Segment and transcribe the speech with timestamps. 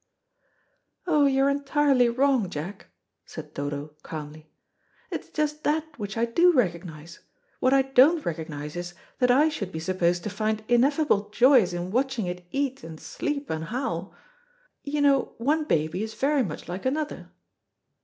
[1.05, 2.87] "Oh, you're entirely wrong, Jack,"
[3.23, 4.49] said Dodo calmly.
[5.11, 7.19] "It's just that which I do recognise;
[7.59, 11.91] what I don't recognise is that I should be supposed to find ineffable joys in
[11.91, 14.15] watching it eat and sleep and howl.
[14.83, 17.29] You know one baby is very much like another."